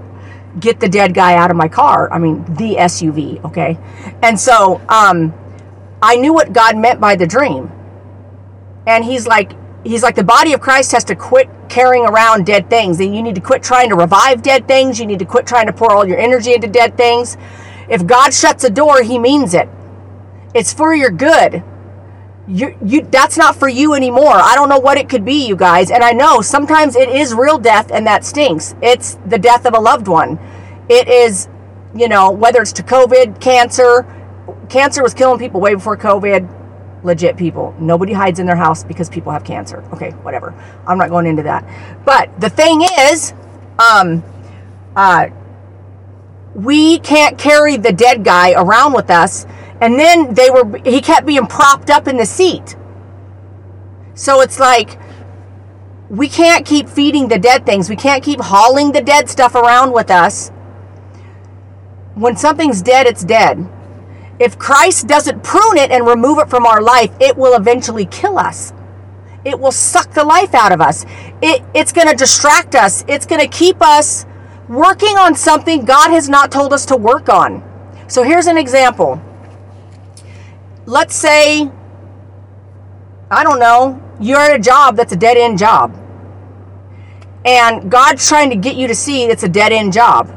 [0.59, 2.11] Get the dead guy out of my car.
[2.11, 3.77] I mean, the SUV, okay?
[4.21, 5.33] And so um,
[6.03, 7.71] I knew what God meant by the dream.
[8.85, 9.53] And he's like,
[9.85, 12.99] he's like the body of Christ has to quit carrying around dead things.
[12.99, 14.99] You need to quit trying to revive dead things.
[14.99, 17.37] You need to quit trying to pour all your energy into dead things.
[17.87, 19.69] If God shuts a door, he means it.
[20.53, 21.63] It's for your good.
[22.49, 24.35] You, you that's not for you anymore.
[24.35, 25.89] I don't know what it could be, you guys.
[25.89, 28.75] And I know sometimes it is real death and that stinks.
[28.81, 30.37] It's the death of a loved one.
[30.89, 31.47] It is,
[31.95, 34.05] you know, whether it's to COVID, cancer.
[34.69, 36.61] Cancer was killing people way before COVID
[37.03, 37.75] legit people.
[37.79, 39.83] Nobody hides in their house because people have cancer.
[39.93, 40.53] Okay, whatever.
[40.87, 41.65] I'm not going into that.
[42.05, 43.33] But the thing is,
[43.77, 44.23] um,
[44.95, 45.27] uh,
[46.55, 49.45] we can't carry the dead guy around with us.
[49.81, 52.75] And then they were, he kept being propped up in the seat.
[54.13, 54.99] So it's like,
[56.09, 57.89] we can't keep feeding the dead things.
[57.89, 60.49] We can't keep hauling the dead stuff around with us.
[62.13, 63.67] When something's dead, it's dead.
[64.39, 68.37] If Christ doesn't prune it and remove it from our life, it will eventually kill
[68.37, 68.73] us.
[69.45, 71.05] it will suck the life out of us.
[71.41, 73.03] It, it's going to distract us.
[73.07, 74.25] It's going to keep us
[74.69, 77.63] working on something God has not told us to work on.
[78.07, 79.21] So here's an example.
[80.85, 81.69] Let's say,
[83.31, 85.97] I don't know, you're at a job that's a dead end job.
[87.45, 90.33] And God's trying to get you to see it's a dead end job.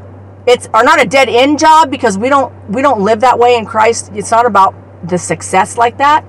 [0.47, 3.57] It's or not a dead end job because we don't we don't live that way
[3.57, 4.11] in Christ.
[4.15, 4.73] It's not about
[5.07, 6.23] the success like that.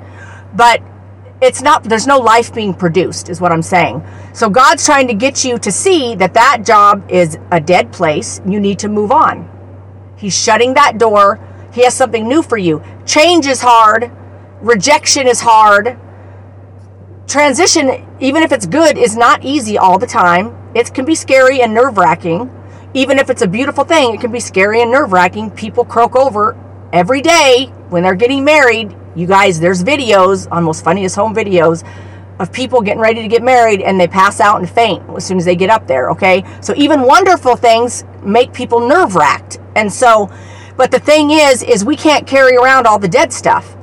[0.56, 0.82] But
[1.40, 4.02] it's not there's no life being produced is what i'm saying.
[4.34, 8.40] So god's trying to get you to see that that job is a dead place.
[8.44, 9.48] You need to move on.
[10.16, 11.38] He's shutting that door.
[11.72, 12.82] He has something new for you.
[13.06, 14.10] Change is hard.
[14.60, 15.96] Rejection is hard.
[17.28, 20.56] Transition even if it's good is not easy all the time.
[20.74, 22.50] It can be scary and nerve-wracking
[22.94, 26.56] even if it's a beautiful thing it can be scary and nerve-wracking people croak over
[26.92, 31.84] every day when they're getting married you guys, there's videos on most funniest home videos
[32.38, 35.38] of people getting ready to get married and they pass out and faint as soon
[35.38, 36.44] as they get up there, okay?
[36.60, 39.58] So even wonderful things make people nerve wracked.
[39.74, 40.30] And so,
[40.76, 43.76] but the thing is, is we can't carry around all the dead stuff.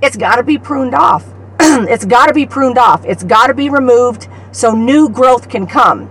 [0.00, 1.26] It's got to be pruned off.
[1.58, 3.04] it's got to be pruned off.
[3.04, 6.08] It's got to be removed so new growth can come.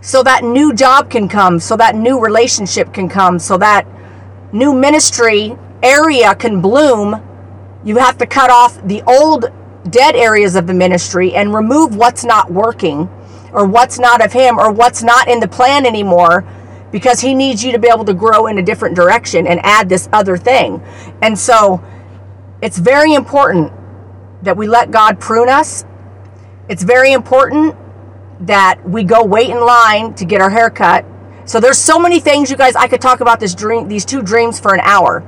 [0.00, 3.86] So that new job can come, so that new relationship can come, so that
[4.52, 7.22] new ministry area can bloom,
[7.84, 9.46] you have to cut off the old
[9.90, 13.08] dead areas of the ministry and remove what's not working
[13.52, 16.46] or what's not of Him or what's not in the plan anymore
[16.92, 19.88] because He needs you to be able to grow in a different direction and add
[19.88, 20.82] this other thing.
[21.22, 21.82] And so
[22.62, 23.72] it's very important
[24.42, 25.84] that we let God prune us.
[26.68, 27.76] It's very important
[28.40, 31.04] that we go wait in line to get our hair cut.
[31.44, 32.76] So there's so many things, you guys.
[32.76, 35.24] I could talk about this dream, these two dreams for an hour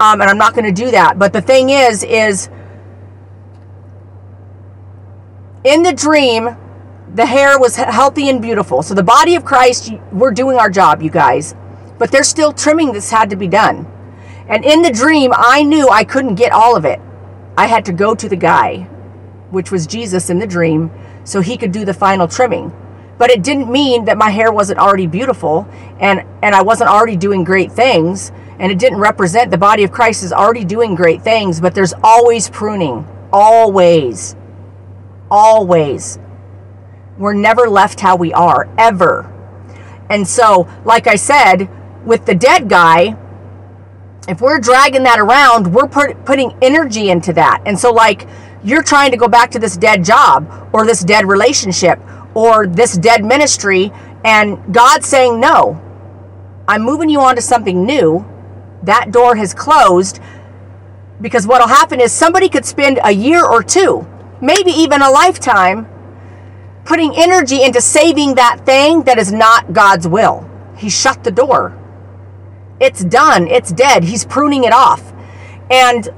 [0.00, 1.18] um, and I'm not going to do that.
[1.18, 2.48] But the thing is, is
[5.64, 6.56] in the dream,
[7.14, 8.82] the hair was healthy and beautiful.
[8.82, 11.54] So the body of Christ, we're doing our job, you guys.
[11.98, 13.86] But there's still trimming this had to be done.
[14.48, 17.00] And in the dream, I knew I couldn't get all of it.
[17.56, 18.84] I had to go to the guy,
[19.50, 20.90] which was Jesus in the dream,
[21.28, 22.72] so he could do the final trimming.
[23.18, 25.68] But it didn't mean that my hair wasn't already beautiful
[26.00, 29.92] and, and I wasn't already doing great things and it didn't represent the body of
[29.92, 33.06] Christ is already doing great things, but there's always pruning.
[33.32, 34.36] Always.
[35.30, 36.18] Always.
[37.18, 39.30] We're never left how we are, ever.
[40.08, 41.68] And so, like I said,
[42.06, 43.16] with the dead guy,
[44.28, 47.62] if we're dragging that around, we're put, putting energy into that.
[47.66, 48.26] And so, like,
[48.64, 52.00] you're trying to go back to this dead job or this dead relationship
[52.34, 53.90] or this dead ministry,
[54.24, 55.80] and God's saying, No,
[56.66, 58.26] I'm moving you on to something new
[58.82, 60.20] that door has closed
[61.20, 64.06] because what will happen is somebody could spend a year or two,
[64.40, 65.88] maybe even a lifetime,
[66.84, 70.48] putting energy into saving that thing that is not God's will.
[70.76, 71.76] He shut the door.
[72.80, 73.48] It's done.
[73.48, 74.04] It's dead.
[74.04, 75.12] He's pruning it off.
[75.70, 76.08] And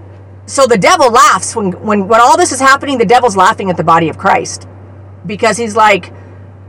[0.51, 3.77] so the devil laughs when, when, when all this is happening, the devil's laughing at
[3.77, 4.67] the body of Christ
[5.25, 6.13] because he's like,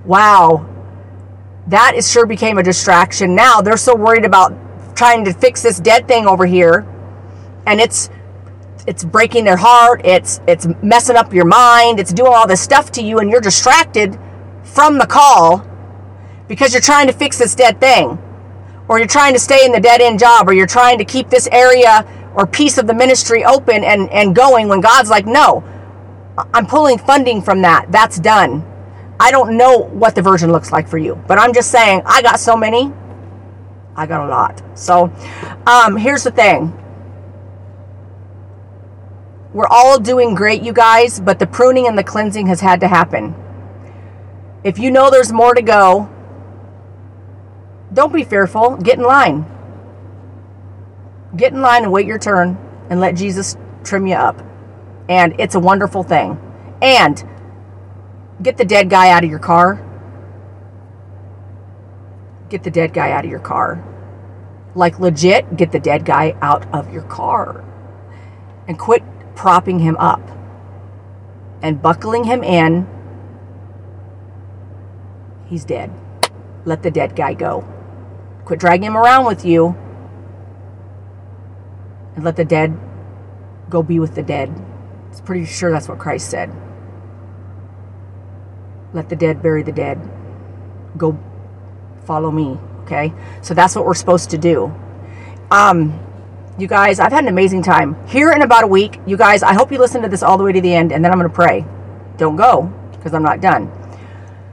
[0.05, 0.69] wow,
[1.65, 3.33] that is sure became a distraction.
[3.33, 4.53] Now they're so worried about
[4.95, 6.85] trying to fix this dead thing over here
[7.65, 8.11] and it's
[8.85, 12.91] it's breaking their heart it's it's messing up your mind it's doing all this stuff
[12.91, 14.19] to you and you're distracted
[14.63, 15.65] from the call
[16.47, 18.19] because you're trying to fix this dead thing
[18.87, 21.29] or you're trying to stay in the dead end job or you're trying to keep
[21.29, 25.63] this area or piece of the ministry open and and going when God's like no
[26.53, 28.65] I'm pulling funding from that that's done
[29.19, 32.21] I don't know what the version looks like for you but I'm just saying I
[32.21, 32.91] got so many
[33.95, 34.61] I got a lot.
[34.75, 35.11] So
[35.67, 36.77] um, here's the thing.
[39.53, 42.87] We're all doing great, you guys, but the pruning and the cleansing has had to
[42.87, 43.35] happen.
[44.63, 46.09] If you know there's more to go,
[47.91, 48.77] don't be fearful.
[48.77, 49.45] Get in line.
[51.35, 52.57] Get in line and wait your turn
[52.89, 54.41] and let Jesus trim you up.
[55.09, 56.39] And it's a wonderful thing.
[56.81, 57.23] And
[58.41, 59.87] get the dead guy out of your car
[62.51, 63.83] get the dead guy out of your car.
[64.75, 67.63] Like legit, get the dead guy out of your car.
[68.67, 69.01] And quit
[69.35, 70.21] propping him up
[71.63, 72.87] and buckling him in.
[75.47, 75.91] He's dead.
[76.65, 77.65] Let the dead guy go.
[78.45, 79.75] Quit dragging him around with you.
[82.15, 82.77] And let the dead
[83.69, 84.53] go be with the dead.
[85.09, 86.51] It's pretty sure that's what Christ said.
[88.93, 89.99] Let the dead bury the dead.
[90.97, 91.17] Go
[92.05, 92.57] follow me.
[92.83, 93.13] Okay.
[93.41, 94.73] So that's what we're supposed to do.
[95.49, 95.97] Um,
[96.57, 97.95] you guys, I've had an amazing time.
[98.07, 100.43] Here in about a week, you guys, I hope you listen to this all the
[100.43, 101.65] way to the end, and then I'm going to pray.
[102.17, 103.71] don't go because I'm not done.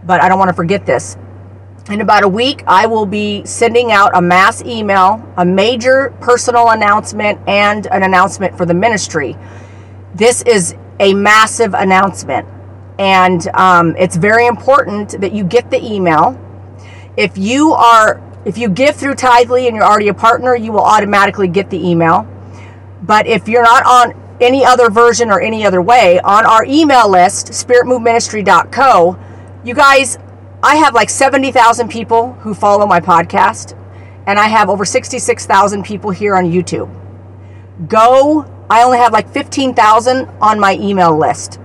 [0.04, 1.16] But I don't want to forget this.
[1.90, 6.68] In about a week, I will be sending out a mass email, a major personal
[6.68, 9.38] announcement, and an announcement for the ministry.
[10.14, 12.46] This is a massive announcement,
[12.98, 16.38] and um, it's very important that you get the email.
[17.16, 20.84] If you are if you give through Tithely and you're already a partner, you will
[20.84, 22.26] automatically get the email.
[23.02, 27.10] But if you're not on any other version or any other way, on our email
[27.10, 29.18] list, spiritmoveministry.co,
[29.64, 30.18] you guys,
[30.62, 33.78] I have like 70,000 people who follow my podcast,
[34.26, 36.92] and I have over 66,000 people here on YouTube.
[37.88, 41.60] Go, I only have like 15,000 on my email list.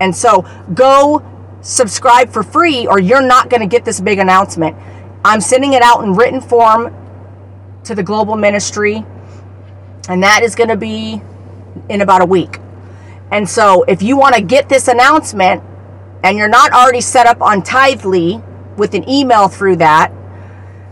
[0.00, 1.22] And so go
[1.60, 4.76] subscribe for free, or you're not going to get this big announcement.
[5.24, 6.94] I'm sending it out in written form
[7.84, 9.04] to the global ministry,
[10.08, 11.20] and that is going to be
[11.90, 12.58] in about a week.
[13.30, 15.62] And so, if you want to get this announcement
[16.22, 18.42] and you're not already set up on Tithely
[18.76, 20.12] with an email through that,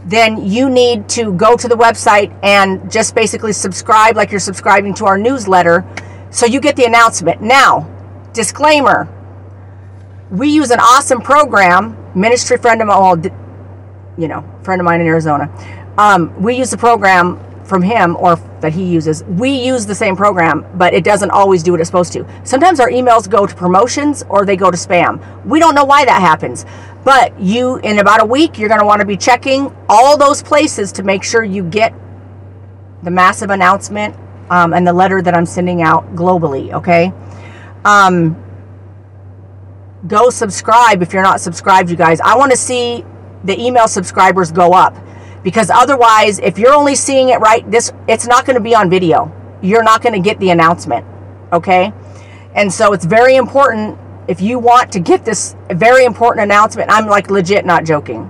[0.04, 4.94] then you need to go to the website and just basically subscribe like you're subscribing
[4.94, 5.84] to our newsletter
[6.30, 7.40] so you get the announcement.
[7.42, 7.90] Now,
[8.32, 9.08] disclaimer
[10.30, 13.22] we use an awesome program, ministry friend of mine,
[14.18, 15.50] you know, friend of mine in Arizona.
[15.98, 18.36] Um, we use the program from him or
[18.66, 19.22] that he uses.
[19.24, 22.26] We use the same program, but it doesn't always do what it's supposed to.
[22.42, 25.20] Sometimes our emails go to promotions or they go to spam.
[25.46, 26.66] We don't know why that happens.
[27.04, 30.42] But you, in about a week, you're going to want to be checking all those
[30.42, 31.94] places to make sure you get
[33.04, 34.16] the massive announcement
[34.50, 37.12] um, and the letter that I'm sending out globally, okay?
[37.84, 38.34] Um,
[40.08, 42.20] go subscribe if you're not subscribed, you guys.
[42.20, 43.04] I want to see
[43.44, 44.96] the email subscribers go up
[45.46, 48.90] because otherwise if you're only seeing it right this it's not going to be on
[48.90, 49.32] video.
[49.62, 51.06] You're not going to get the announcement
[51.52, 51.92] okay?
[52.56, 57.06] And so it's very important if you want to get this very important announcement i'm
[57.06, 58.28] like legit not joking.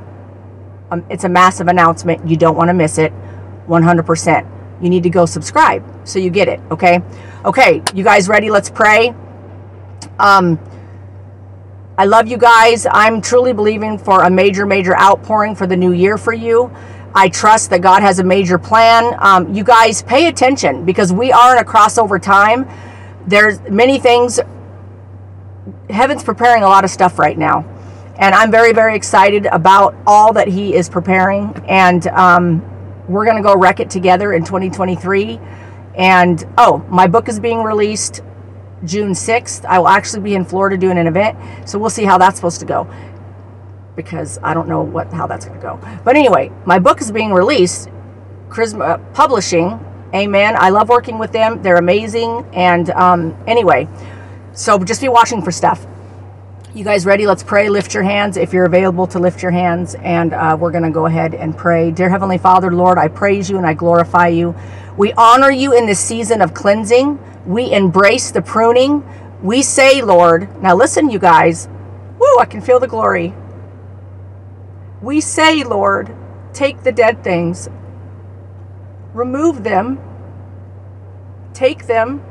[0.90, 2.28] Um, it's a massive announcement.
[2.28, 3.14] You don't want to miss it
[3.66, 7.00] 100% you need to go subscribe so you get it okay?
[7.46, 8.50] Okay you guys ready?
[8.50, 9.14] Let's pray.
[10.18, 10.58] Um
[11.98, 12.86] I love you guys.
[12.90, 16.70] I'm truly believing for a major, major outpouring for the new year for you.
[17.16, 19.16] I trust that God has a major plan.
[19.20, 22.68] Um, you guys pay attention because we are in a crossover time.
[23.26, 24.38] There's many things.
[25.88, 27.64] Heaven's preparing a lot of stuff right now.
[28.18, 31.54] And I'm very, very excited about all that He is preparing.
[31.66, 32.62] And um,
[33.08, 35.40] we're going to go wreck it together in 2023.
[35.96, 38.20] And oh, my book is being released
[38.84, 39.64] June 6th.
[39.64, 41.38] I will actually be in Florida doing an event.
[41.66, 42.86] So we'll see how that's supposed to go
[43.96, 45.80] because I don't know what how that's going to go.
[46.04, 47.88] But anyway, my book is being released.
[48.48, 49.80] Charisma Publishing.
[50.14, 50.54] Amen.
[50.56, 51.62] I love working with them.
[51.62, 52.46] They're amazing.
[52.52, 53.88] And um, anyway,
[54.52, 55.84] so just be watching for stuff.
[56.74, 57.26] You guys ready?
[57.26, 57.68] Let's pray.
[57.68, 59.94] Lift your hands if you're available to lift your hands.
[59.96, 61.90] And uh, we're going to go ahead and pray.
[61.90, 64.54] Dear Heavenly Father, Lord, I praise you and I glorify you.
[64.96, 67.18] We honor you in this season of cleansing.
[67.46, 69.02] We embrace the pruning.
[69.42, 71.68] We say, Lord, now listen, you guys.
[72.18, 73.34] Woo, I can feel the glory.
[75.06, 76.12] We say, Lord,
[76.52, 77.68] take the dead things,
[79.14, 80.00] remove them,
[81.54, 82.24] take them,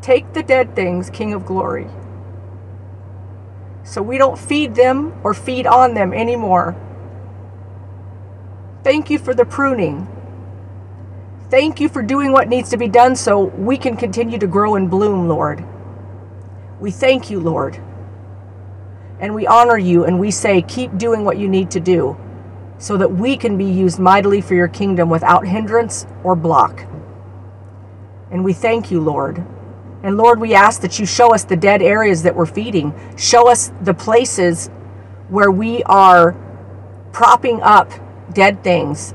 [0.00, 1.88] take the dead things, King of glory.
[3.82, 6.76] So we don't feed them or feed on them anymore.
[8.84, 10.06] Thank you for the pruning.
[11.50, 14.76] Thank you for doing what needs to be done so we can continue to grow
[14.76, 15.64] and bloom, Lord.
[16.78, 17.82] We thank you, Lord.
[19.22, 22.18] And we honor you and we say, keep doing what you need to do
[22.78, 26.84] so that we can be used mightily for your kingdom without hindrance or block.
[28.30, 29.44] And we thank you, Lord.
[30.02, 32.94] And Lord, we ask that you show us the dead areas that we're feeding.
[33.16, 34.68] Show us the places
[35.30, 36.36] where we are
[37.12, 37.90] propping up
[38.34, 39.14] dead things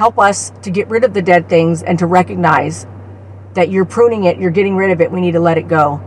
[0.00, 2.86] help us to get rid of the dead things and to recognize
[3.54, 6.00] that you're pruning it, you're getting rid of it, we need to let it go.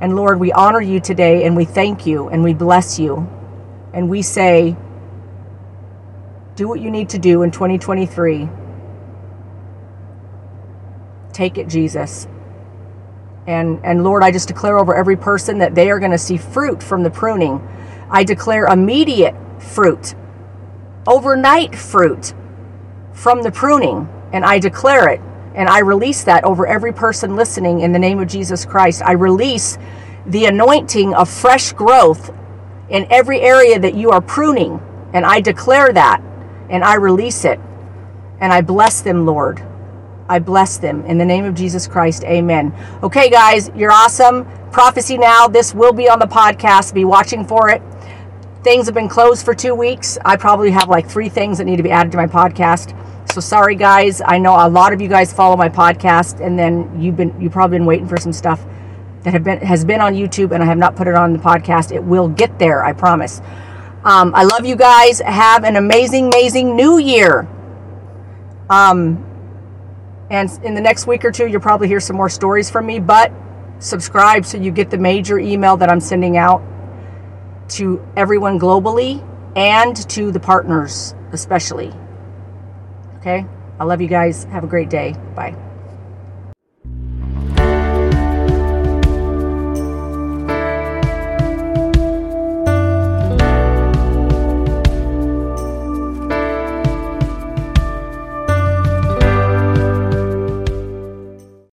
[0.00, 3.28] And Lord, we honor you today and we thank you and we bless you.
[3.94, 4.76] And we say,
[6.54, 8.48] do what you need to do in 2023.
[11.32, 12.28] Take it, Jesus.
[13.46, 16.36] And, and Lord, I just declare over every person that they are going to see
[16.36, 17.66] fruit from the pruning.
[18.10, 20.14] I declare immediate fruit,
[21.06, 22.34] overnight fruit
[23.12, 25.20] from the pruning, and I declare it
[25.56, 29.02] and I release that over every person listening in the name of Jesus Christ.
[29.02, 29.78] I release
[30.26, 32.30] the anointing of fresh growth
[32.88, 34.80] in every area that you are pruning,
[35.12, 36.22] and I declare that
[36.68, 37.58] and I release it
[38.40, 39.62] and I bless them, Lord.
[40.28, 42.24] I bless them in the name of Jesus Christ.
[42.24, 42.74] Amen.
[43.02, 44.44] Okay, guys, you're awesome.
[44.72, 46.92] Prophecy Now, this will be on the podcast.
[46.92, 47.80] Be watching for it.
[48.62, 50.18] Things have been closed for two weeks.
[50.24, 52.92] I probably have like three things that need to be added to my podcast.
[53.32, 54.22] So sorry, guys.
[54.24, 57.50] I know a lot of you guys follow my podcast, and then you've been you
[57.50, 58.64] probably been waiting for some stuff
[59.22, 61.38] that have been has been on YouTube, and I have not put it on the
[61.38, 61.92] podcast.
[61.92, 63.40] It will get there, I promise.
[64.04, 65.18] Um, I love you guys.
[65.20, 67.46] Have an amazing, amazing New Year.
[68.70, 69.22] Um,
[70.30, 73.00] and in the next week or two, you'll probably hear some more stories from me.
[73.00, 73.32] But
[73.80, 76.62] subscribe so you get the major email that I'm sending out
[77.70, 81.92] to everyone globally and to the partners, especially.
[83.26, 83.44] Okay?
[83.80, 84.44] I love you guys.
[84.44, 85.16] Have a great day.
[85.34, 85.65] Bye.